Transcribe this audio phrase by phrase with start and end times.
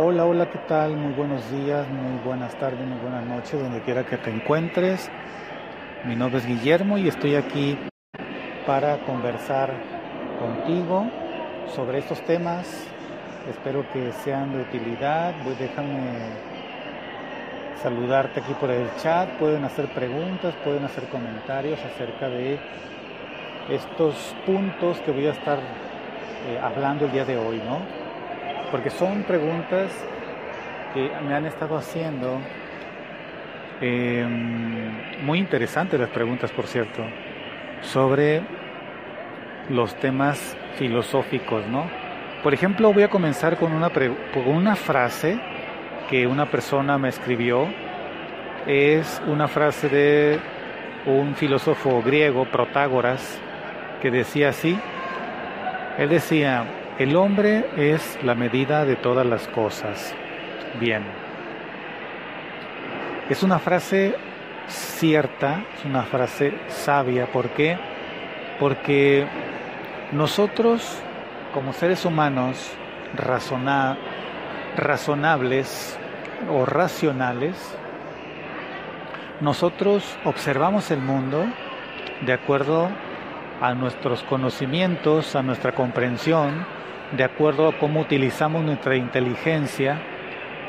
[0.00, 0.96] Hola, hola, ¿qué tal?
[0.96, 5.10] Muy buenos días, muy buenas tardes, muy buenas noches, donde quiera que te encuentres.
[6.04, 7.76] Mi nombre es Guillermo y estoy aquí
[8.64, 9.72] para conversar
[10.38, 11.04] contigo
[11.74, 12.86] sobre estos temas.
[13.50, 15.34] Espero que sean de utilidad.
[15.42, 16.12] Voy, déjame
[17.82, 19.28] saludarte aquí por el chat.
[19.30, 22.60] Pueden hacer preguntas, pueden hacer comentarios acerca de
[23.68, 27.97] estos puntos que voy a estar eh, hablando el día de hoy, ¿no?
[28.70, 29.90] Porque son preguntas
[30.94, 32.38] que me han estado haciendo.
[33.80, 37.04] Em, muy interesantes las preguntas, por cierto,
[37.80, 38.42] sobre
[39.68, 41.88] los temas filosóficos, ¿no?
[42.42, 45.38] Por ejemplo, voy a comenzar con una, con una frase
[46.08, 47.68] que una persona me escribió.
[48.66, 50.40] Es una frase de
[51.06, 53.40] un filósofo griego, Protágoras,
[54.00, 54.78] que decía así.
[55.98, 56.64] Él decía,
[56.98, 60.14] el hombre es la medida de todas las cosas.
[60.80, 61.04] Bien.
[63.30, 64.16] Es una frase
[64.66, 67.26] cierta, es una frase sabia.
[67.26, 67.78] ¿Por qué?
[68.58, 69.26] Porque
[70.10, 71.00] nosotros,
[71.54, 72.72] como seres humanos
[74.76, 75.96] razonables
[76.50, 77.76] o racionales,
[79.40, 81.46] nosotros observamos el mundo
[82.22, 82.88] de acuerdo
[83.60, 86.66] a nuestros conocimientos, a nuestra comprensión,
[87.12, 89.98] de acuerdo a cómo utilizamos nuestra inteligencia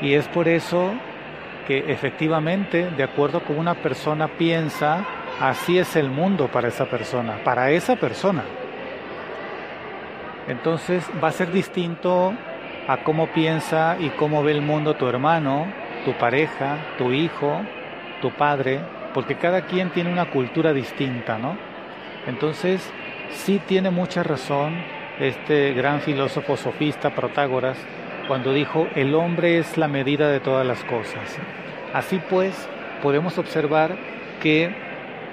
[0.00, 0.92] y es por eso
[1.66, 5.04] que efectivamente, de acuerdo a cómo una persona piensa,
[5.40, 8.42] así es el mundo para esa persona, para esa persona.
[10.48, 12.34] Entonces va a ser distinto
[12.88, 15.66] a cómo piensa y cómo ve el mundo tu hermano,
[16.04, 17.60] tu pareja, tu hijo,
[18.20, 18.80] tu padre,
[19.14, 21.56] porque cada quien tiene una cultura distinta, ¿no?
[22.26, 22.90] Entonces,
[23.30, 24.74] sí tiene mucha razón
[25.20, 27.76] este gran filósofo sofista Protágoras
[28.26, 31.38] cuando dijo, el hombre es la medida de todas las cosas.
[31.92, 32.68] Así pues,
[33.02, 33.96] podemos observar
[34.40, 34.72] que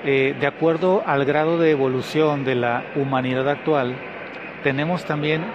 [0.03, 3.96] eh, de acuerdo al grado de evolución de la humanidad actual,
[4.64, 5.46] tenemos también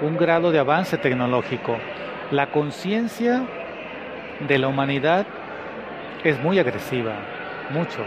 [0.00, 1.76] un grado de avance tecnológico.
[2.30, 3.44] La conciencia
[4.40, 5.26] de la humanidad
[6.24, 7.14] es muy agresiva,
[7.70, 8.04] mucho.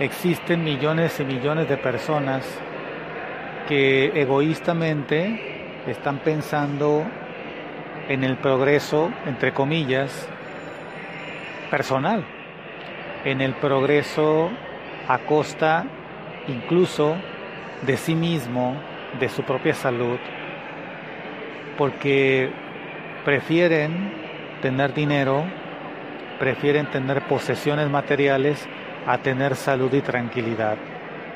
[0.00, 2.44] Existen millones y millones de personas
[3.68, 7.04] que egoístamente están pensando
[8.08, 10.28] en el progreso, entre comillas,
[11.70, 12.24] personal,
[13.24, 14.50] en el progreso
[15.08, 15.84] a costa
[16.48, 17.16] incluso
[17.82, 18.76] de sí mismo,
[19.18, 20.18] de su propia salud,
[21.76, 22.50] porque
[23.24, 24.12] prefieren
[24.60, 25.44] tener dinero,
[26.38, 28.66] prefieren tener posesiones materiales
[29.06, 30.76] a tener salud y tranquilidad.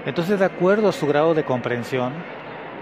[0.06, 2.12] Entonces, de acuerdo a su grado de comprensión,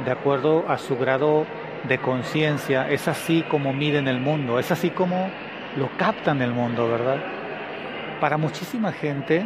[0.05, 1.47] de acuerdo a su grado
[1.85, 5.31] de conciencia, es así como miden el mundo, es así como
[5.77, 7.19] lo captan el mundo, ¿verdad?
[8.21, 9.45] Para muchísima gente,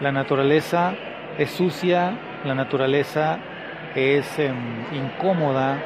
[0.00, 0.94] la naturaleza
[1.38, 3.38] es sucia, la naturaleza
[3.94, 4.54] es em,
[4.92, 5.78] incómoda,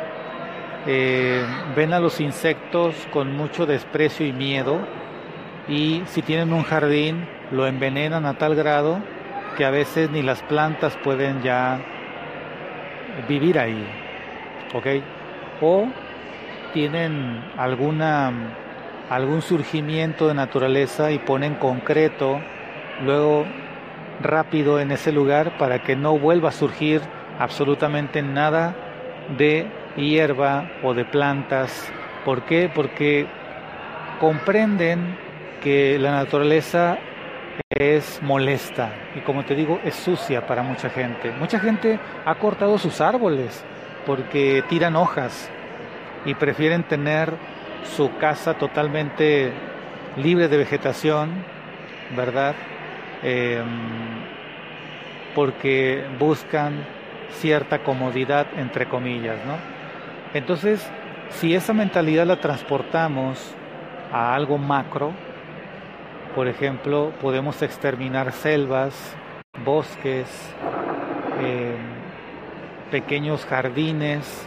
[0.87, 1.45] eh,
[1.77, 4.79] ven a los insectos con mucho desprecio y miedo
[5.69, 8.99] y si tienen un jardín lo envenenan a tal grado
[9.57, 11.81] que a veces ni las plantas pueden ya
[13.29, 13.87] vivir ahí,
[14.75, 14.87] ¿ok?
[15.61, 15.89] O
[16.73, 18.33] tienen alguna,
[19.09, 22.41] algún surgimiento de naturaleza y ponen concreto
[23.05, 23.45] luego
[24.23, 27.01] rápido en ese lugar para que no vuelva a surgir
[27.39, 28.75] absolutamente nada
[29.37, 29.67] de
[29.97, 31.91] hierba o de plantas.
[32.25, 32.71] ¿Por qué?
[32.73, 33.27] Porque
[34.21, 35.17] comprenden
[35.63, 36.99] que la naturaleza
[37.69, 41.31] es molesta y como te digo es sucia para mucha gente.
[41.33, 43.65] Mucha gente ha cortado sus árboles
[44.07, 45.51] porque tiran hojas
[46.25, 47.33] y prefieren tener
[47.85, 49.53] su casa totalmente
[50.17, 51.31] libre de vegetación,
[52.17, 52.55] ¿verdad?
[53.23, 53.67] Em,
[55.35, 56.85] porque buscan
[57.31, 59.57] cierta comodidad, entre comillas, ¿no?
[60.35, 60.89] Entonces,
[61.31, 63.55] si esa mentalidad la transportamos
[64.13, 65.13] a algo macro,
[66.35, 68.95] por ejemplo, podemos exterminar selvas,
[69.65, 70.29] bosques,
[71.41, 72.01] em,
[72.91, 74.47] pequeños jardines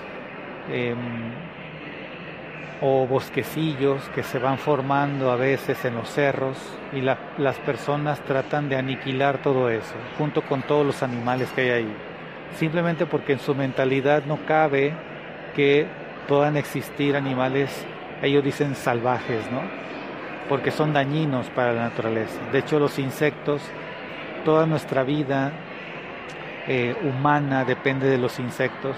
[0.72, 0.98] em,
[2.82, 6.58] o bosquecillos que se van formando a veces en los cerros
[6.92, 11.70] y las personas tratan de aniquilar todo eso, junto con todos los animales que hay
[11.70, 11.94] ahí,
[12.58, 14.94] simplemente porque en su mentalidad no cabe
[15.56, 15.88] que
[16.28, 17.86] puedan existir animales,
[18.22, 19.62] ellos dicen salvajes, ¿no?
[20.50, 22.40] Porque son dañinos para la naturaleza.
[22.52, 23.62] De hecho, los insectos,
[24.46, 25.52] toda nuestra vida
[26.68, 28.96] eh, humana depende de los insectos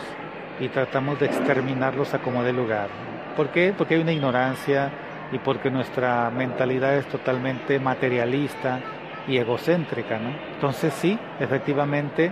[0.60, 2.88] y tratamos de exterminarlos a como de lugar.
[3.36, 3.74] ¿Por qué?
[3.78, 4.90] Porque hay una ignorancia
[5.32, 8.80] y porque nuestra mentalidad es totalmente materialista
[9.28, 10.30] y egocéntrica, ¿no?
[10.54, 12.32] Entonces sí, efectivamente,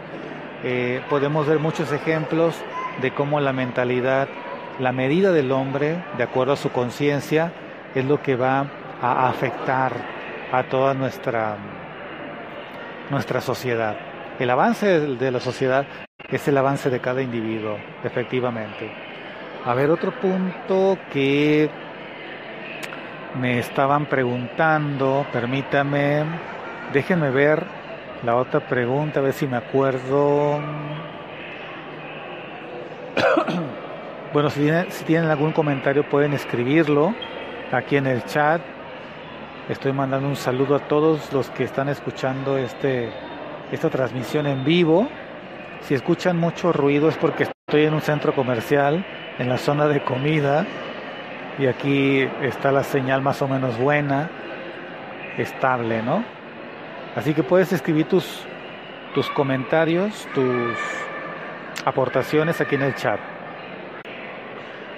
[0.63, 2.56] eh, podemos ver muchos ejemplos
[3.01, 4.27] de cómo la mentalidad
[4.80, 7.51] la medida del hombre, de acuerdo a su conciencia,
[7.94, 8.66] es lo que va
[9.03, 9.91] a afectar
[10.51, 11.57] a toda nuestra,
[13.09, 13.97] nuestra sociedad.
[14.39, 15.85] El avance de la sociedad
[16.29, 18.89] es el avance de cada individuo, efectivamente.
[19.65, 21.69] A ver, otro punto que
[23.39, 26.23] me estaban preguntando, permítame,
[26.94, 27.65] déjenme ver
[28.23, 30.61] la otra pregunta, a ver si me acuerdo.
[34.33, 34.61] Bueno, si
[35.06, 37.13] tienen, algún comentario pueden escribirlo
[37.71, 38.61] aquí en el chat.
[39.69, 43.10] Estoy mandando un saludo a todos los que están escuchando este,
[43.71, 45.07] esta transmisión en vivo.
[45.83, 49.06] Si escuchan mucho ruido es porque estoy en un centro comercial,
[49.39, 50.65] en la zona de comida,
[51.57, 54.30] y aquí está la señal más o menos buena,
[55.38, 56.25] estable, ¿no?
[57.16, 58.45] Así que puedes escribir tus,
[59.16, 60.77] tus comentarios, tus
[61.86, 63.19] aportaciones aquí en el chat.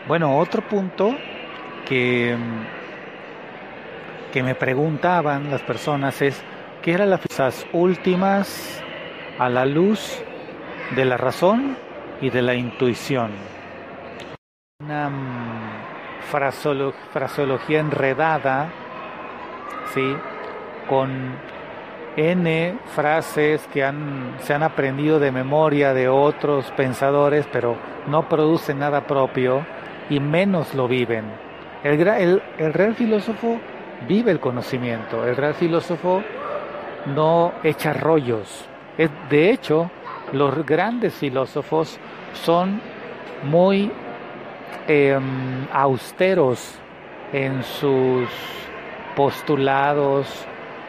[0.08, 1.16] Bueno, otro punto
[1.88, 2.36] que,
[4.36, 6.44] que me preguntaban las personas es,
[6.82, 7.22] ¿qué eran las
[7.72, 8.84] últimas
[9.40, 10.22] a la luz
[10.94, 11.78] de la razón
[12.20, 13.32] y de la intuición?
[14.82, 15.70] Una mm,
[17.14, 18.74] fraseología enredada,
[19.94, 20.18] ¿sí?
[20.90, 21.38] Con
[22.18, 27.78] N frases que han, se han aprendido de memoria de otros pensadores, pero
[28.08, 29.66] no producen nada propio
[30.10, 31.24] y menos lo viven.
[31.86, 33.62] El, el, real filósofo
[34.08, 36.24] vive el conocimiento, el real filósofo
[37.08, 38.66] no echa rollos.
[39.30, 39.90] De hecho,
[40.32, 42.00] los grandes filósofos
[42.34, 42.80] son
[43.44, 43.92] muy
[44.88, 46.80] em, austeros
[47.34, 48.30] en sus
[49.16, 50.46] postulados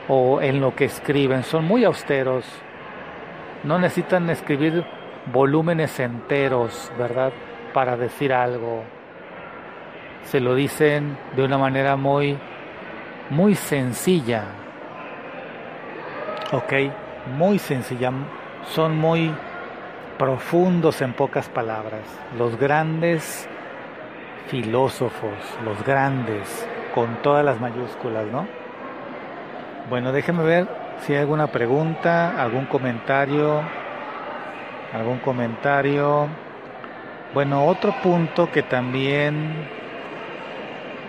[0.08, 2.44] o en lo que escriben, son muy austeros.
[3.64, 4.85] No necesitan escribir
[5.32, 7.32] volúmenes enteros, ¿verdad?
[7.73, 8.85] Para decir algo
[10.26, 12.37] se lo dicen de una manera muy,
[13.31, 14.44] muy sencilla.
[16.52, 16.73] Ok,
[17.37, 18.12] muy sencilla.
[18.69, 19.32] Son muy
[20.19, 22.02] profundos en pocas palabras.
[22.38, 23.49] Los grandes
[24.49, 25.34] filósofos,
[25.65, 28.46] los grandes, con todas las mayúsculas, ¿no?
[29.91, 30.69] Bueno, déjenme ver
[31.00, 33.60] si hay alguna pregunta, algún comentario,
[34.93, 36.29] algún comentario.
[37.34, 39.69] Bueno, otro punto que también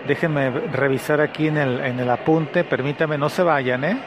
[0.06, 3.98] Déjenme revisar aquí en el, en el apunte, permítame, no se vayan, ¿eh?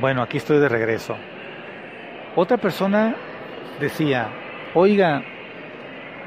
[0.00, 1.16] Bueno, aquí estoy de regreso.
[2.36, 3.16] Otra persona
[3.80, 4.28] decía,
[4.74, 5.22] oiga,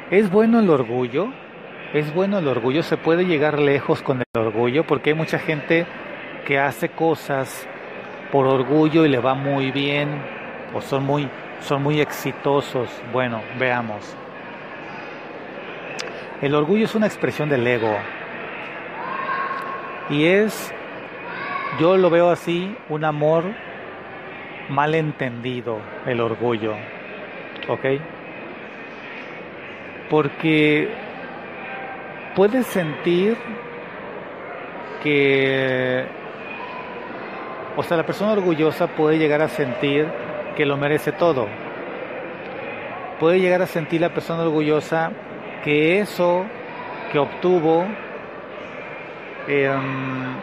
[0.09, 1.27] ¿es bueno el orgullo?
[1.93, 2.83] ¿Es bueno el orgullo?
[2.83, 4.85] ¿Se puede llegar lejos con el orgullo?
[4.85, 5.85] Porque hay mucha gente
[6.45, 7.67] que hace cosas
[8.31, 10.09] por orgullo y le va muy bien
[10.73, 11.29] o son muy,
[11.61, 12.89] son muy exitosos.
[13.13, 14.15] Bueno, veamos.
[16.41, 17.95] El orgullo es una expresión del ego.
[20.09, 20.73] Y es,
[21.79, 23.43] yo lo veo así, un amor
[24.69, 26.73] mal entendido, el orgullo.
[27.67, 27.85] ¿Ok?
[30.09, 30.89] Porque
[32.35, 33.37] puedes sentir
[35.03, 36.05] que,
[37.75, 40.07] o sea, la persona orgullosa puede llegar a sentir
[40.55, 41.47] que lo merece todo.
[43.19, 45.11] Puede llegar a sentir la persona orgullosa
[45.63, 46.45] que eso
[47.11, 47.85] que obtuvo
[49.47, 50.35] Em,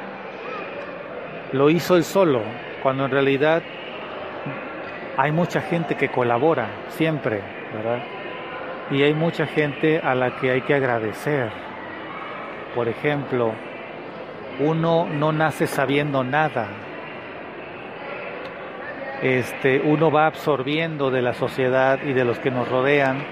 [1.52, 2.42] lo hizo él solo,
[2.82, 3.62] cuando en realidad
[5.16, 7.40] hay mucha gente que colabora siempre,
[7.72, 8.02] ¿verdad?
[8.90, 11.50] y hay mucha gente a la que hay que agradecer.
[12.74, 13.52] Por ejemplo,
[14.60, 16.68] uno no nace sabiendo nada.
[19.22, 23.24] Este, uno va absorbiendo de la sociedad y de los que nos rodean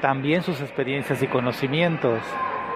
[0.00, 2.20] también sus experiencias y conocimientos.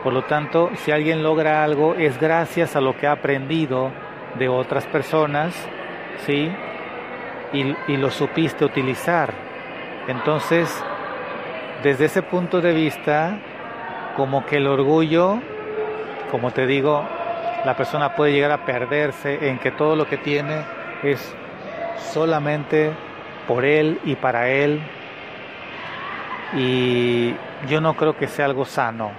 [0.03, 3.91] Por lo tanto, si alguien logra algo es gracias a lo que ha aprendido
[4.39, 5.55] de otras personas,
[6.25, 6.51] ¿sí?
[7.53, 9.33] Y, lo supiste utilizar.
[10.07, 10.85] Entonces,
[11.83, 13.39] desde ese punto de vista,
[14.17, 15.41] como que el orgullo,
[16.31, 17.03] como te digo,
[17.65, 20.63] la persona puede llegar a perderse en que todo lo que tiene
[21.03, 21.35] es
[21.97, 22.93] solamente
[23.49, 24.81] por él y para él.
[26.55, 27.35] Y
[27.69, 29.11] yo no creo que sea algo sano,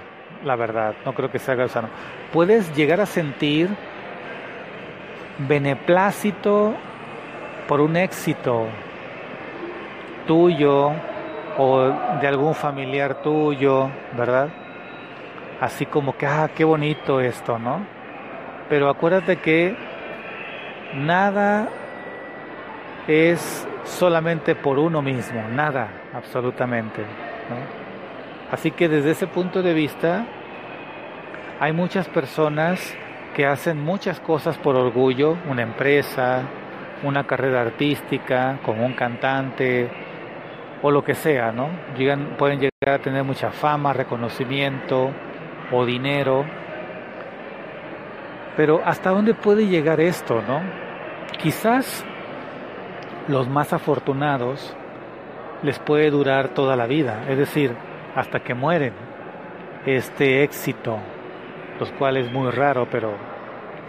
[0.44, 1.88] la verdad, no creo que sea algo sano.
[2.32, 3.68] Puedes llegar a sentir
[5.38, 6.74] beneplácito
[7.68, 8.66] por un éxito
[10.26, 10.92] tuyo
[11.58, 14.48] o de algún familiar tuyo, ¿verdad?
[15.60, 17.80] Así como que, ah, qué bonito esto, ¿no?
[18.68, 19.76] Pero acuérdate que
[20.94, 21.68] nada
[23.06, 27.04] es solamente por uno mismo, nada, absolutamente.
[28.50, 30.26] Así que desde ese punto de vista,
[31.60, 32.96] hay muchas personas
[33.34, 36.42] que hacen muchas cosas por orgullo, una empresa,
[37.02, 39.88] una carrera artística, como un cantante
[40.82, 41.68] o lo que sea, ¿no?
[41.96, 45.10] Llegan, pueden llegar a tener mucha fama, reconocimiento
[45.70, 46.44] o dinero.
[48.56, 50.60] Pero ¿hasta dónde puede llegar esto, no?
[51.40, 52.04] Quizás
[53.28, 54.76] los más afortunados
[55.62, 57.76] les puede durar toda la vida, es decir,
[58.14, 58.92] hasta que mueren
[59.86, 60.98] este éxito,
[61.78, 63.12] los cuales es muy raro, pero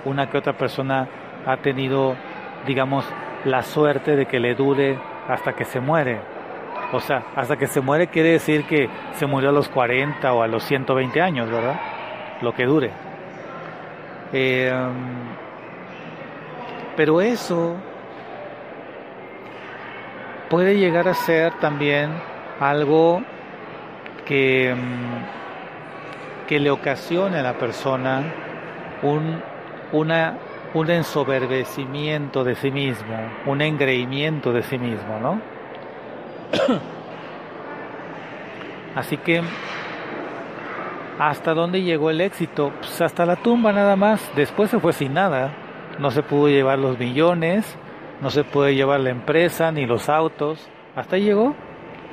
[0.05, 1.07] una que otra persona
[1.45, 2.15] ha tenido,
[2.65, 3.05] digamos,
[3.45, 4.97] la suerte de que le dure
[5.27, 6.19] hasta que se muere.
[6.93, 10.43] O sea, hasta que se muere quiere decir que se murió a los 40 o
[10.43, 11.79] a los 120 años, ¿verdad?
[12.41, 12.91] Lo que dure.
[14.33, 14.71] Eh,
[16.95, 17.75] pero eso
[20.49, 22.11] puede llegar a ser también
[22.59, 23.21] algo
[24.25, 28.23] que, mm, que le ocasione a la persona
[29.03, 29.41] un,
[29.91, 30.37] una,
[30.73, 35.41] un ensoberbecimiento de sí mismo, un engreimiento de sí mismo, ¿no?
[38.95, 39.41] Así que,
[41.17, 42.71] ¿hasta dónde llegó el éxito?
[42.79, 45.51] Pues hasta la tumba nada más, después se fue sin nada,
[45.99, 47.77] no se pudo llevar los millones,
[48.21, 50.69] no se puede llevar la empresa ni los autos.
[50.95, 51.55] Hasta llegó.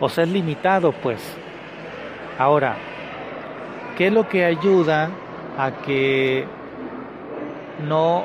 [0.00, 1.36] O sea, es limitado, pues.
[2.38, 2.76] Ahora,
[3.96, 5.10] ¿qué es lo que ayuda
[5.58, 6.46] a que
[7.84, 8.24] no,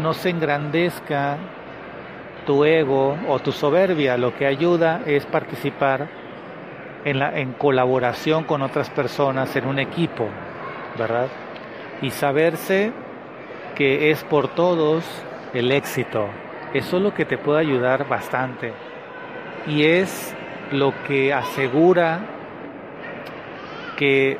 [0.00, 1.36] no se engrandezca
[2.46, 4.16] tu ego o tu soberbia?
[4.16, 6.08] Lo que ayuda es participar
[7.04, 10.26] en, la, en colaboración con otras personas en un equipo,
[10.96, 11.28] ¿verdad?
[12.00, 12.92] Y saberse
[13.74, 15.04] que es por todos
[15.52, 16.28] el éxito,
[16.72, 18.72] eso es lo que te puede ayudar bastante.
[19.66, 20.34] Y es
[20.72, 22.35] lo que asegura
[23.96, 24.38] que,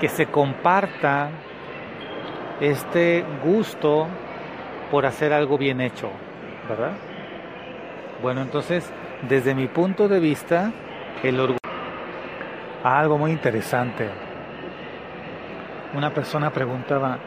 [0.00, 1.30] que se comparta
[2.60, 4.06] este gusto
[4.90, 6.10] por hacer algo bien hecho,
[6.68, 6.92] ¿verdad?
[8.22, 8.90] Bueno, entonces,
[9.28, 10.72] desde mi punto de vista,
[11.22, 11.58] el orgullo...
[12.82, 14.08] Algo muy interesante.
[15.94, 17.18] Una persona preguntaba,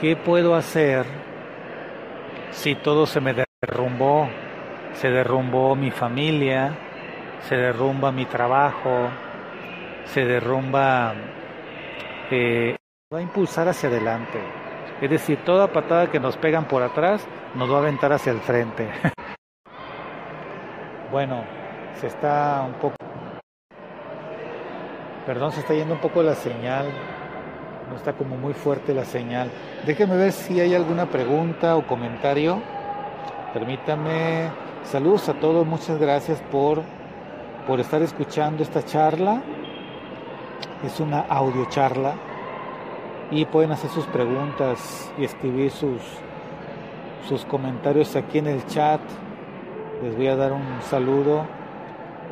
[0.00, 1.06] ¿qué puedo hacer
[2.50, 4.28] si todo se me derrumbó,
[4.94, 6.72] se derrumbó mi familia,
[7.48, 9.08] se derrumba mi trabajo,
[10.04, 11.14] se derrumba,
[12.30, 12.76] eh,
[13.12, 14.40] va a impulsar hacia adelante.
[15.00, 18.40] Es decir, toda patada que nos pegan por atrás nos va a aventar hacia el
[18.40, 18.88] frente.
[21.10, 21.44] bueno,
[21.94, 22.96] se está un poco...
[25.26, 26.86] Perdón, se está yendo un poco la señal
[27.88, 29.50] no está como muy fuerte la señal.
[29.86, 32.62] Déjeme ver si hay alguna pregunta o comentario.
[33.52, 34.50] Permítame.
[34.84, 36.82] Saludos a todos, muchas gracias por,
[37.66, 39.42] por estar escuchando esta charla.
[40.84, 42.14] Es una audio charla
[43.30, 46.00] y pueden hacer sus preguntas y escribir sus,
[47.28, 49.00] sus comentarios aquí en el chat.
[50.02, 51.44] Les voy a dar un saludo.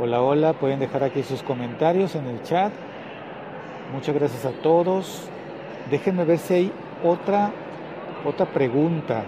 [0.01, 2.73] Hola, hola, pueden dejar aquí sus comentarios en el chat.
[3.93, 5.29] Muchas gracias a todos.
[5.91, 6.73] Déjenme ver si hay
[7.05, 7.51] otra,
[8.25, 9.25] otra pregunta.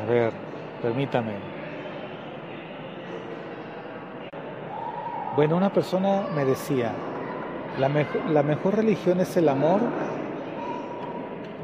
[0.00, 0.32] A ver,
[0.82, 1.32] permítame.
[5.36, 6.92] Bueno, una persona me decía,
[7.78, 7.90] ¿la,
[8.30, 9.80] ¿la mejor religión es el amor?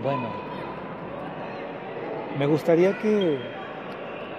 [0.02, 0.28] Bueno,
[2.38, 3.38] me gustaría que,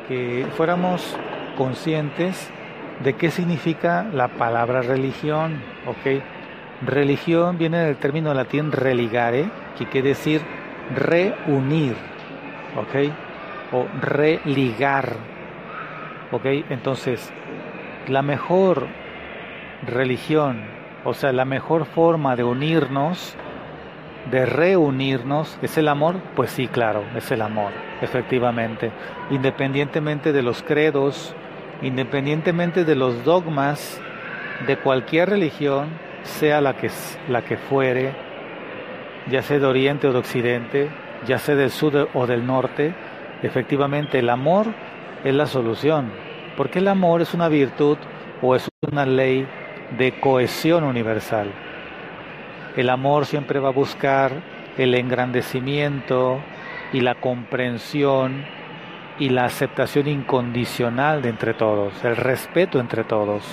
[0.08, 1.16] que fuéramos
[1.58, 2.50] conscientes
[3.04, 6.22] de qué significa la palabra religión, ¿ok?
[6.86, 10.42] Religión viene del término latín religare, que quiere decir
[10.94, 11.96] reunir,
[12.78, 13.12] ¿ok?
[13.72, 15.14] O religar,
[16.32, 16.46] ¿ok?
[16.70, 17.32] Entonces,
[18.08, 18.88] la mejor
[19.88, 20.62] religión,
[21.06, 23.36] o sea, la mejor forma de unirnos,
[24.32, 26.16] de reunirnos, ¿es el amor?
[26.36, 27.72] Pues sí, claro, es el amor,
[28.02, 28.92] efectivamente.
[29.30, 31.36] Independientemente de los credos,
[31.84, 34.02] independientemente de los dogmas
[34.66, 35.90] de cualquier religión,
[36.24, 36.90] sea la que,
[37.30, 38.16] la que fuere,
[39.30, 40.90] ya sea de oriente o de occidente,
[41.28, 42.96] ya sea del sur o del norte,
[43.44, 44.66] efectivamente el amor
[45.24, 46.12] es la solución,
[46.58, 47.98] porque el amor es una virtud
[48.42, 49.48] o es una ley
[49.98, 51.48] de cohesión universal.
[52.76, 54.32] El amor siempre va a buscar
[54.78, 56.40] el engrandecimiento
[56.92, 58.46] y la comprensión
[59.18, 63.44] y la aceptación incondicional de entre todos, el respeto entre todos.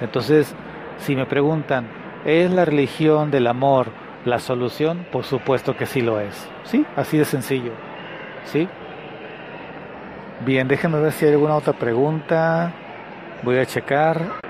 [0.00, 0.54] Entonces,
[0.98, 1.86] si me preguntan,
[2.24, 3.88] ¿es la religión del amor
[4.24, 5.06] la solución?
[5.12, 6.48] Por supuesto que sí lo es.
[6.64, 7.72] Sí, así de sencillo.
[8.44, 8.68] ¿Sí?
[10.44, 12.72] Bien, déjenme ver si hay alguna otra pregunta.
[13.42, 14.47] Voy a checar.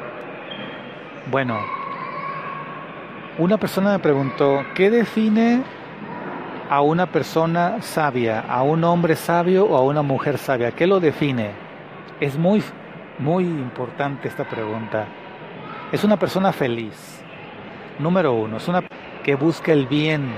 [1.31, 1.59] Bueno,
[3.37, 5.63] una persona me preguntó, ¿qué define
[6.71, 10.73] a una persona sabia, a un hombre sabio o a una mujer sabia?
[10.73, 11.51] ¿Qué lo define?
[12.19, 12.63] Es muy,
[13.19, 15.05] muy importante esta pregunta.
[15.93, 17.23] Es una persona feliz.
[17.99, 18.85] Número uno, es una
[19.23, 20.33] que busca el bien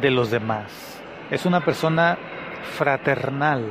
[0.00, 1.02] de los demás.
[1.30, 2.16] Es una persona
[2.78, 3.62] fraternal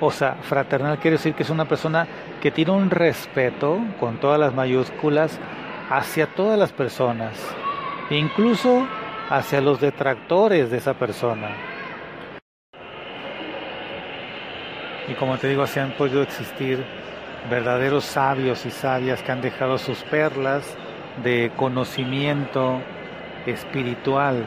[0.00, 2.06] o sea, fraternal quiere decir que es una persona
[2.40, 5.38] que tiene un respeto, con todas las mayúsculas,
[5.90, 7.38] hacia todas las personas,
[8.10, 8.86] incluso
[9.28, 11.48] hacia los detractores de esa persona.
[15.08, 16.84] Y como te digo, así han podido existir
[17.50, 20.76] verdaderos sabios y sabias que han dejado sus perlas
[21.22, 22.80] de conocimiento
[23.46, 24.46] espiritual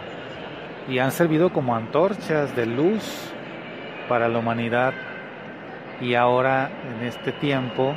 [0.88, 3.32] y han servido como antorchas de luz
[4.08, 4.94] para la humanidad
[6.02, 7.94] y ahora en este tiempo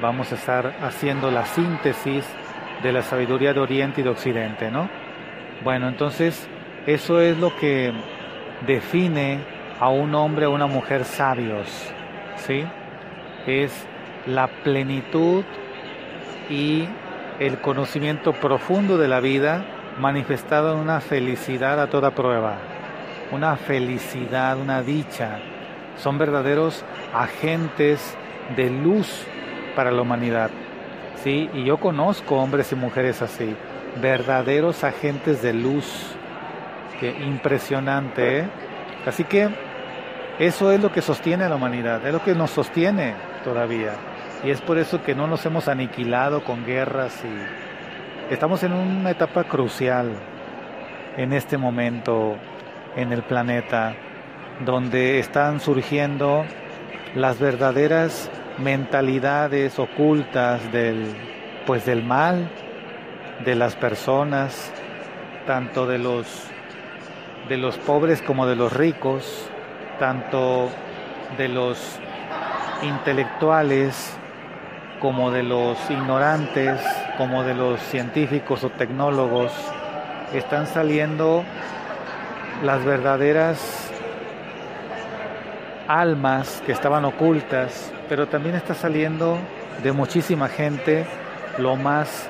[0.00, 2.24] vamos a estar haciendo la síntesis
[2.82, 4.88] de la sabiduría de Oriente y de Occidente, ¿no?
[5.64, 6.48] Bueno, entonces
[6.86, 7.92] eso es lo que
[8.66, 9.40] define
[9.80, 11.68] a un hombre o una mujer sabios,
[12.36, 12.64] ¿sí?
[13.46, 13.86] Es
[14.26, 15.44] la plenitud
[16.50, 16.88] y
[17.38, 19.64] el conocimiento profundo de la vida
[19.98, 22.56] manifestado en una felicidad a toda prueba,
[23.32, 25.38] una felicidad, una dicha.
[25.96, 28.16] Son verdaderos agentes
[28.56, 29.24] de luz
[29.74, 30.50] para la humanidad.
[31.22, 31.50] ¿sí?
[31.54, 33.54] Y yo conozco hombres y mujeres así,
[34.00, 36.14] verdaderos agentes de luz.
[37.00, 38.48] Qué impresionante, ¿eh?
[39.06, 39.48] Así que
[40.38, 43.92] eso es lo que sostiene a la humanidad, es lo que nos sostiene todavía.
[44.44, 49.10] Y es por eso que no nos hemos aniquilado con guerras y estamos en una
[49.10, 50.12] etapa crucial
[51.16, 52.36] en este momento
[52.96, 53.94] en el planeta,
[54.64, 56.44] donde están surgiendo
[57.14, 61.14] las verdaderas mentalidades ocultas del
[61.66, 62.50] pues del mal
[63.44, 64.72] de las personas
[65.46, 66.26] tanto de los
[67.48, 69.50] de los pobres como de los ricos
[69.98, 70.70] tanto
[71.36, 71.98] de los
[72.82, 74.16] intelectuales
[75.00, 76.80] como de los ignorantes
[77.18, 79.52] como de los científicos o tecnólogos
[80.32, 81.44] están saliendo
[82.64, 83.92] las verdaderas
[85.88, 89.38] almas que estaban ocultas, pero también está saliendo
[89.82, 91.06] de muchísima gente
[91.58, 92.28] lo más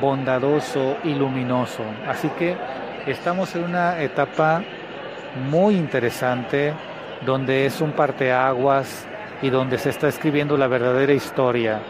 [0.00, 1.82] bondadoso y luminoso.
[2.06, 2.56] Así que
[3.06, 4.62] estamos en una etapa
[5.50, 6.74] muy interesante
[7.24, 9.06] donde es un parteaguas
[9.40, 11.80] y donde se está escribiendo la verdadera historia.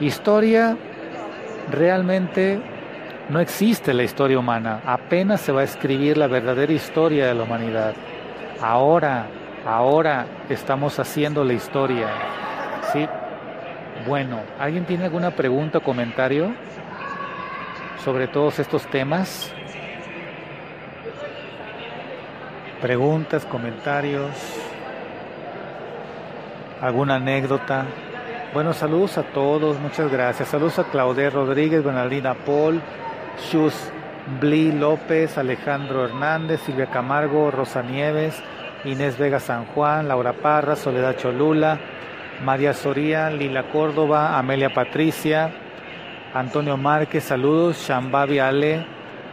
[0.00, 0.76] Historia
[1.70, 2.60] realmente
[3.28, 7.44] no existe la historia humana, apenas se va a escribir la verdadera historia de la
[7.44, 7.94] humanidad.
[8.60, 9.26] Ahora
[9.66, 12.08] Ahora estamos haciendo la historia.
[12.92, 13.06] ¿Sí?
[14.06, 16.54] Bueno, ¿alguien tiene alguna pregunta o comentario
[18.02, 19.52] sobre todos estos temas?
[22.80, 24.30] Preguntas, comentarios,
[26.80, 27.84] alguna anécdota.
[28.54, 30.48] Bueno, saludos a todos, muchas gracias.
[30.48, 32.80] Saludos a Claudia Rodríguez, Bernardina Paul,
[33.50, 33.74] Shus
[34.40, 38.42] Bli López, Alejandro Hernández, Silvia Camargo, Rosa Nieves,
[38.84, 41.78] Inés Vega San Juan, Laura Parra, Soledad Cholula,
[42.44, 45.50] María Soría, Lila Córdoba, Amelia Patricia,
[46.32, 48.86] Antonio Márquez, saludos, Shambabi Ale,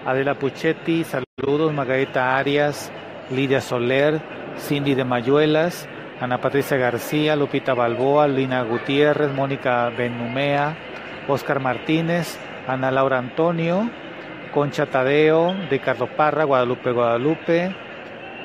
[0.06, 2.92] Adela Puchetti, saludos, Margarita Arias,
[3.30, 4.20] Lidia Soler,
[4.58, 5.88] Cindy de Mayuelas,
[6.20, 10.76] Ana Patricia García, Lupita Balboa, Lina Gutiérrez, Mónica Benumea,
[11.28, 13.90] Oscar Martínez, Ana Laura Antonio,
[14.54, 17.87] Concha Tadeo, Ricardo Parra, Guadalupe Guadalupe,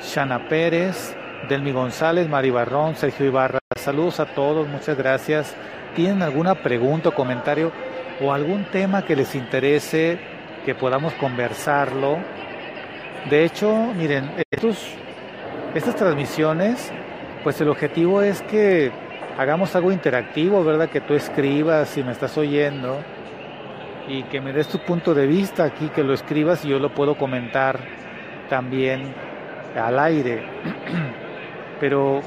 [0.02, 1.16] Shana Pérez,
[1.48, 3.60] Delmi González, Mari Barrón, Sergio Ibarra.
[3.76, 5.54] Saludos a todos, muchas gracias.
[5.94, 7.72] ¿Tienen alguna pregunta o comentario
[8.20, 10.18] o algún tema que les interese
[10.66, 12.18] que podamos conversarlo?
[13.30, 14.30] De hecho, miren,
[15.74, 16.90] estas transmisiones,
[17.44, 18.90] pues el objetivo es que
[19.38, 20.90] hagamos algo interactivo, ¿verdad?
[20.90, 22.98] Que tú escribas si me estás oyendo
[24.08, 26.92] y que me des tu punto de vista aquí, que lo escribas y yo lo
[26.92, 27.78] puedo comentar
[28.50, 29.14] también
[29.76, 30.42] al aire.
[31.80, 32.20] Pero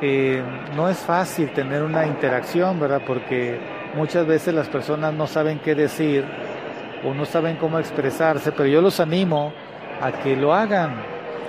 [0.00, 0.42] eh,
[0.76, 3.02] no es fácil tener una interacción, ¿verdad?
[3.06, 3.58] Porque
[3.94, 6.24] muchas veces las personas no saben qué decir
[7.04, 9.52] o no saben cómo expresarse, pero yo los animo
[10.00, 10.94] a que lo hagan.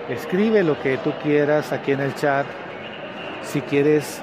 [0.09, 2.45] Escribe lo que tú quieras aquí en el chat.
[3.41, 4.21] Si quieres,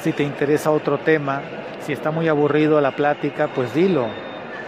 [0.00, 1.42] si te interesa otro tema,
[1.80, 4.08] si está muy aburrido la plática, pues dilo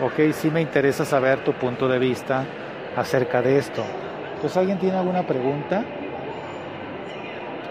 [0.02, 2.44] ok, sí me interesa saber tu punto de vista
[2.96, 3.84] acerca de esto.
[4.42, 5.84] Pues alguien tiene alguna pregunta,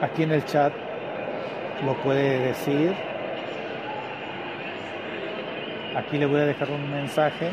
[0.02, 0.72] aquí en el chat
[1.86, 2.96] lo puede decir.
[5.98, 7.52] Aquí le voy a dejar un mensaje.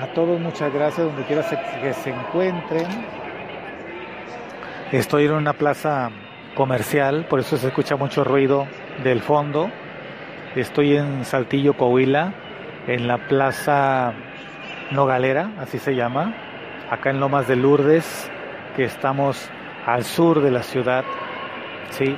[0.00, 1.42] A todos muchas gracias donde quiera
[1.82, 2.86] que se encuentren.
[4.92, 6.10] Estoy en una plaza
[6.54, 8.68] comercial, por eso se escucha mucho ruido
[9.02, 9.68] del fondo.
[10.54, 12.32] Estoy en Saltillo, Coahuila,
[12.86, 14.12] en la Plaza
[14.92, 16.34] Nogalera, así se llama,
[16.90, 18.30] acá en Lomas de Lourdes,
[18.76, 19.48] que estamos
[19.86, 21.04] al sur de la ciudad.
[21.90, 22.16] ¿sí?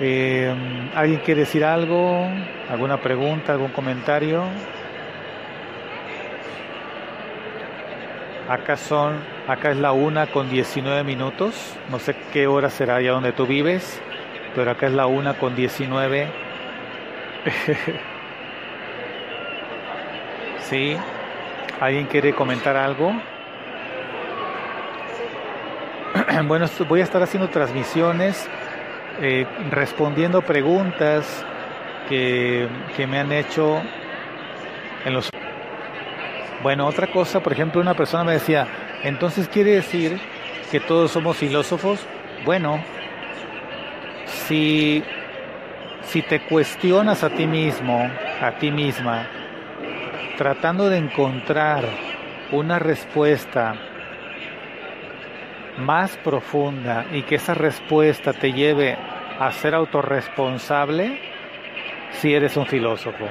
[0.00, 0.54] Eh,
[0.94, 2.26] ¿Alguien quiere decir algo?
[2.70, 3.52] ¿Alguna pregunta?
[3.52, 4.44] ¿Algún comentario?
[8.48, 11.76] Acá son, acá es la una con 19 minutos.
[11.90, 14.00] No sé qué hora será allá donde tú vives
[14.54, 16.28] pero acá es la una con 19.
[20.60, 20.96] ¿Sí?
[21.80, 23.12] ¿Alguien quiere comentar algo?
[26.46, 28.48] bueno, voy a estar haciendo transmisiones,
[29.20, 31.44] eh, respondiendo preguntas
[32.08, 33.82] que, que me han hecho
[35.04, 35.30] en los...
[36.62, 38.66] Bueno, otra cosa, por ejemplo, una persona me decía,
[39.02, 40.18] entonces quiere decir
[40.70, 42.06] que todos somos filósofos.
[42.44, 42.82] Bueno,
[44.26, 45.02] si,
[46.02, 48.10] si te cuestionas a ti mismo,
[48.40, 49.26] a ti misma,
[50.36, 51.84] tratando de encontrar
[52.52, 53.74] una respuesta
[55.78, 58.96] más profunda y que esa respuesta te lleve
[59.38, 61.20] a ser autorresponsable,
[62.12, 63.26] si eres un filósofo.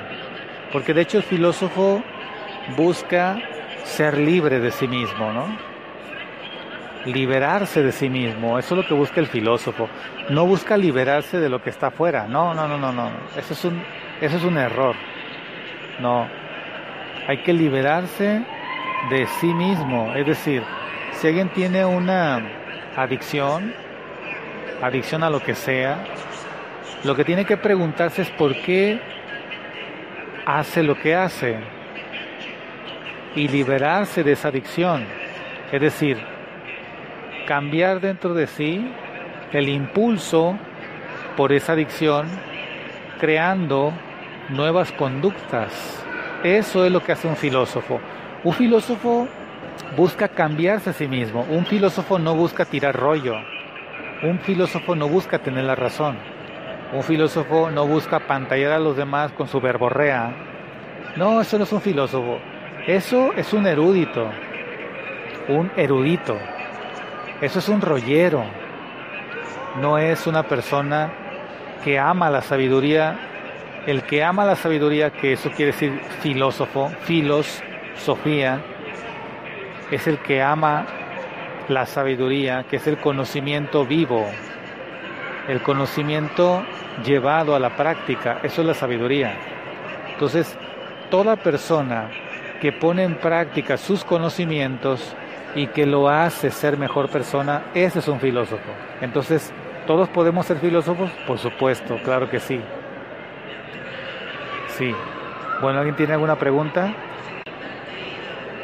[0.72, 2.04] Porque de hecho el filósofo
[2.76, 3.38] busca
[3.84, 5.74] ser libre de sí mismo, ¿no?
[7.06, 8.58] liberarse de sí mismo.
[8.58, 9.90] Eso es lo que busca el filósofo.
[10.30, 12.28] No busca liberarse de lo que está afuera.
[12.28, 13.10] No, no, no, no, no.
[13.38, 13.82] Eso es un,
[14.22, 14.96] eso es un error.
[16.00, 16.28] No.
[17.28, 18.44] Hay que liberarse
[19.10, 20.14] de sí mismo.
[20.16, 20.64] Es decir,
[21.14, 22.42] si alguien tiene una
[22.96, 23.74] adicción,
[24.82, 26.04] adicción a lo que sea,
[27.04, 29.00] lo que tiene que preguntarse es por qué
[30.46, 31.58] hace lo que hace
[33.36, 35.06] y liberarse de esa adicción.
[35.72, 36.18] Es decir,
[37.48, 38.92] cambiar dentro de sí
[39.52, 40.58] el impulso
[41.36, 42.28] por esa adicción,
[43.20, 43.94] creando
[44.50, 46.03] nuevas conductas.
[46.44, 48.02] Eso es lo que hace un filósofo.
[48.44, 49.28] Un filósofo
[49.96, 51.46] busca cambiarse a sí mismo.
[51.50, 53.36] Un filósofo no busca tirar rollo.
[54.24, 56.18] Un filósofo no busca tener la razón.
[56.94, 60.34] Un filósofo no busca pantallar a los demás con su verborrea.
[61.16, 62.40] No, eso no es un filósofo.
[62.88, 64.30] Eso es un erudito.
[65.48, 66.38] Un erudito.
[67.40, 68.44] Eso es un rollero.
[69.80, 71.10] No es una persona
[71.84, 73.18] que ama la sabiduría.
[73.86, 77.62] El que ama la sabiduría, que eso quiere decir filósofo, filos,
[77.96, 78.62] Sofía,
[79.92, 80.86] es el que ama
[81.68, 84.26] la sabiduría, que es el conocimiento vivo,
[85.48, 86.64] el conocimiento
[87.06, 89.36] llevado a la práctica, eso es la sabiduría.
[90.12, 90.58] Entonces,
[91.10, 92.10] toda persona
[92.62, 95.16] que pone en práctica sus conocimientos
[95.56, 98.72] y que lo hace ser mejor persona, ese es un filósofo.
[99.02, 99.54] Entonces,
[99.86, 101.12] ¿todos podemos ser filósofos?
[101.28, 102.62] Por supuesto, claro que sí.
[104.78, 104.94] Sí.
[105.62, 106.94] Bueno, ¿alguien tiene alguna pregunta?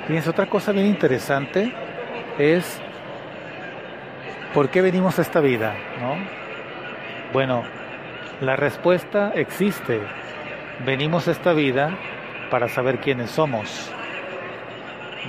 [0.07, 1.71] Fíjense, otra cosa bien interesante
[2.39, 2.81] es
[4.53, 5.75] ¿por qué venimos a esta vida?
[6.01, 6.15] ¿no?
[7.31, 7.63] Bueno,
[8.41, 10.01] la respuesta existe.
[10.83, 11.95] Venimos a esta vida
[12.49, 13.91] para saber quiénes somos.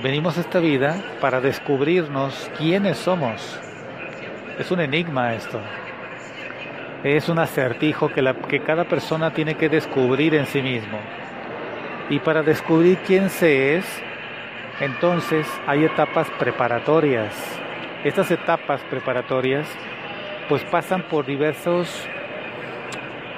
[0.01, 3.59] Venimos a esta vida para descubrirnos quiénes somos.
[4.57, 5.59] Es un enigma esto.
[7.03, 10.99] Es un acertijo que, la, que cada persona tiene que descubrir en sí mismo.
[12.09, 14.03] Y para descubrir quién se es,
[14.79, 17.33] entonces hay etapas preparatorias.
[18.03, 19.67] Estas etapas preparatorias
[20.49, 22.07] pues pasan por diversos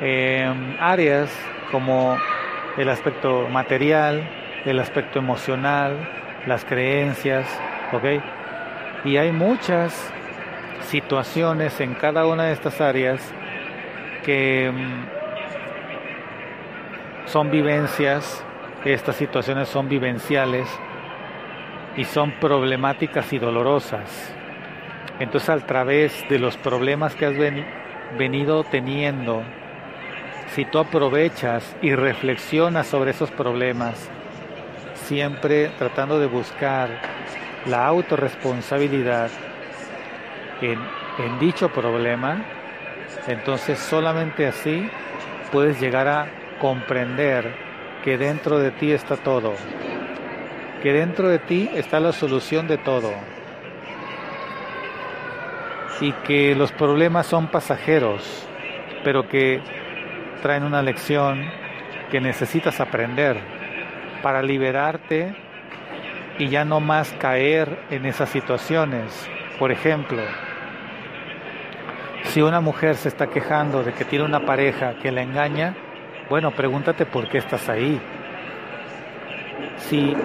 [0.01, 1.29] em, áreas
[1.71, 2.17] como
[2.77, 4.27] el aspecto material,
[4.65, 5.97] el aspecto emocional,
[6.47, 7.45] las creencias,
[7.91, 8.03] ¿ok?
[9.05, 10.11] Y hay muchas
[10.81, 13.21] situaciones en cada una de estas áreas
[14.23, 15.05] que em,
[17.25, 18.43] son vivencias,
[18.85, 20.67] estas situaciones son vivenciales
[21.95, 24.33] y son problemáticas y dolorosas.
[25.19, 27.35] Entonces a través de los problemas que has
[28.17, 29.43] venido teniendo,
[30.53, 34.09] si tú aprovechas y reflexionas sobre esos problemas,
[34.95, 36.89] siempre tratando de buscar
[37.67, 39.29] la autorresponsabilidad
[40.61, 40.79] en,
[41.19, 42.43] en dicho problema,
[43.27, 44.89] entonces solamente así
[45.51, 46.27] puedes llegar a
[46.59, 47.53] comprender
[48.03, 49.53] que dentro de ti está todo,
[50.81, 53.11] que dentro de ti está la solución de todo
[56.01, 58.47] y que los problemas son pasajeros,
[59.03, 59.61] pero que
[60.41, 61.49] traen una lección
[62.11, 63.37] que necesitas aprender
[64.21, 65.33] para liberarte
[66.37, 69.29] y ya no más caer en esas situaciones.
[69.59, 70.21] Por ejemplo,
[72.25, 75.75] si una mujer se está quejando de que tiene una pareja que la engaña,
[76.29, 77.99] bueno, pregúntate por qué estás ahí.
[79.77, 80.15] Si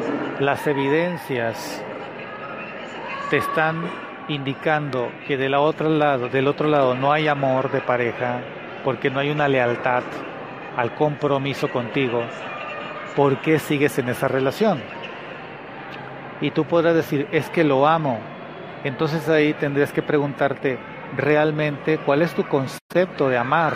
[0.40, 1.84] las evidencias
[3.30, 3.82] te están
[4.28, 8.40] indicando que del otro lado, del otro lado no hay amor de pareja,
[8.84, 10.02] porque no hay una lealtad
[10.76, 12.22] al compromiso contigo,
[13.16, 14.80] ¿por qué sigues en esa relación?
[16.40, 18.20] Y tú podrás decir, es que lo amo.
[18.84, 20.78] Entonces ahí tendrías que preguntarte
[21.16, 23.74] realmente cuál es tu concepto de amar.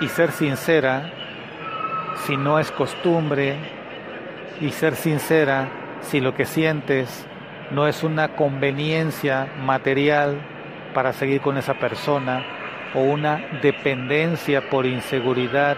[0.00, 1.12] Y ser sincera,
[2.26, 3.56] si no es costumbre,
[4.60, 5.68] y ser sincera
[6.02, 7.26] si lo que sientes
[7.70, 10.40] no es una conveniencia material
[10.94, 12.44] para seguir con esa persona
[12.94, 15.76] o una dependencia por inseguridad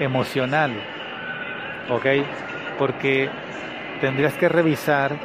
[0.00, 0.72] emocional.
[1.88, 2.06] ¿Ok?
[2.78, 3.30] Porque
[4.00, 5.16] tendrías que revisar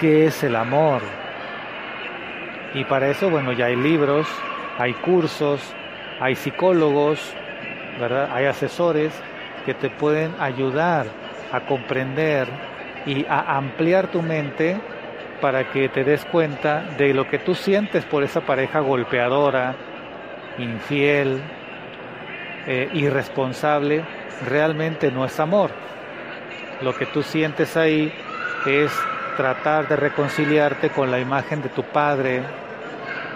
[0.00, 1.02] qué es el amor.
[2.74, 4.26] Y para eso, bueno, ya hay libros,
[4.78, 5.60] hay cursos,
[6.20, 7.20] hay psicólogos,
[8.00, 8.30] ¿verdad?
[8.32, 9.12] Hay asesores
[9.64, 11.06] que te pueden ayudar
[11.52, 12.48] a comprender
[13.06, 14.80] y a ampliar tu mente
[15.40, 19.74] para que te des cuenta de lo que tú sientes por esa pareja golpeadora,
[20.58, 21.40] infiel,
[22.66, 24.04] eh, irresponsable,
[24.46, 25.70] realmente no es amor.
[26.80, 28.12] Lo que tú sientes ahí
[28.66, 28.90] es
[29.36, 32.42] tratar de reconciliarte con la imagen de tu padre,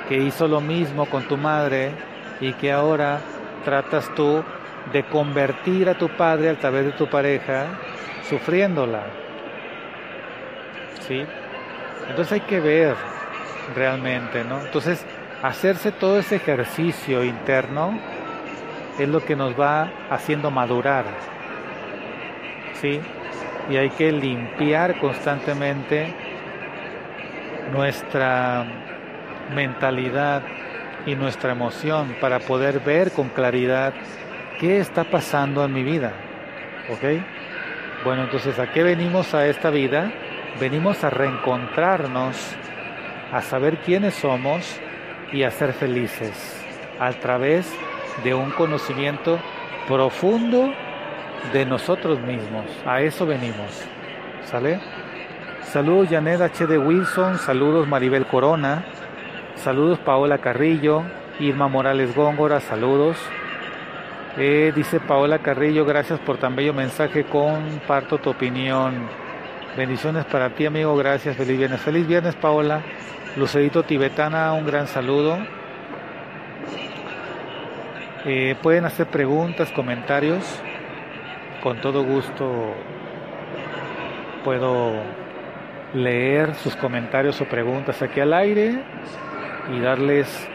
[0.09, 1.93] que hizo lo mismo con tu madre
[2.41, 3.21] y que ahora
[3.65, 4.43] tratas tú
[4.93, 7.67] de convertir a tu padre a través de tu pareja,
[8.29, 9.03] sufriéndola.
[11.07, 11.25] ¿sí?
[12.09, 12.95] Entonces hay que ver
[13.75, 14.61] realmente, ¿no?
[14.61, 15.05] Entonces,
[15.43, 17.99] hacerse todo ese ejercicio interno
[18.99, 21.05] es lo que nos va haciendo madurar,
[22.75, 23.01] ¿sí?
[23.71, 26.15] Y hay que limpiar constantemente
[27.73, 28.67] nuestra
[29.55, 30.43] mentalidad
[31.07, 33.95] y nuestra emoción para poder ver con claridad
[34.61, 36.13] qué está pasando en mi vida,
[36.91, 37.23] ¿ok?
[38.05, 40.13] Bueno, entonces, ¿a qué venimos a esta vida?
[40.59, 42.37] venimos a reencontrarnos,
[43.33, 44.81] a saber quiénes somos
[45.33, 46.65] y a ser felices
[46.99, 47.71] a través
[48.25, 49.39] de un conocimiento
[49.87, 50.73] profundo
[51.53, 52.65] de nosotros mismos.
[52.85, 53.85] A eso venimos.
[54.45, 54.81] ¿Sale?
[55.63, 56.67] Saludos Janet H.
[56.67, 58.85] de Wilson, saludos Maribel Corona,
[59.59, 61.03] saludos Paola Carrillo,
[61.41, 63.17] Irma Morales Góngora, saludos.
[64.37, 69.09] Eh, dice Paola Carrillo, gracias por tan bello mensaje, comparto tu opinión.
[69.77, 70.97] Bendiciones para ti, amigo.
[70.97, 71.37] Gracias.
[71.37, 71.81] Feliz viernes.
[71.81, 72.83] Feliz viernes, Paola.
[73.37, 75.39] Lucerito Tibetana, un gran saludo.
[78.25, 80.45] Eh, pueden hacer preguntas, comentarios.
[81.63, 82.75] Con todo gusto
[84.43, 84.95] puedo
[85.95, 88.83] leer sus comentarios o preguntas aquí al aire
[89.71, 90.49] y darles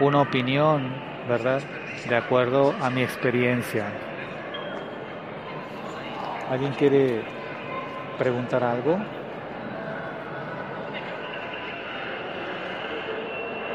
[0.00, 0.94] una opinión,
[1.28, 1.62] ¿verdad?
[2.08, 3.86] De acuerdo a mi experiencia.
[6.50, 7.22] ¿Alguien quiere
[8.18, 8.98] preguntar algo?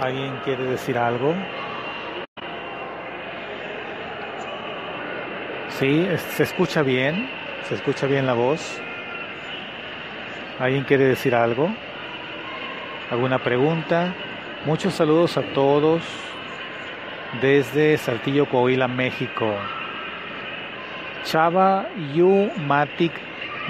[0.01, 1.33] ¿Alguien quiere decir algo?
[5.69, 7.29] Sí, se escucha bien,
[7.67, 8.81] se escucha bien la voz.
[10.59, 11.69] ¿Alguien quiere decir algo?
[13.09, 14.13] alguna pregunta.
[14.65, 16.01] Muchos saludos a todos
[17.41, 19.53] desde Saltillo, Coahuila, México.
[21.23, 23.13] Chava Yu Matic,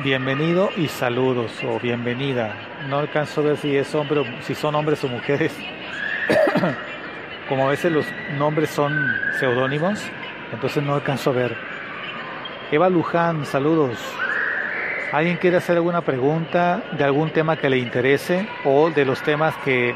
[0.03, 2.55] bienvenido y saludos o bienvenida.
[2.89, 5.55] No alcanzo a ver si es hombre, si son hombres o mujeres.
[7.49, 8.05] Como a veces los
[8.39, 8.97] nombres son
[9.39, 10.01] seudónimos,
[10.51, 11.57] entonces no alcanzo a ver.
[12.71, 13.99] Eva Luján, saludos.
[15.11, 19.55] ¿Alguien quiere hacer alguna pregunta de algún tema que le interese o de los temas
[19.63, 19.95] que